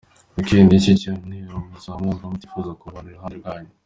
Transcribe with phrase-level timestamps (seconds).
[0.35, 3.71] Weekend y’iki cyumweru, muzaba mwumva mutifuza kubona abantu iruhande rwanyu.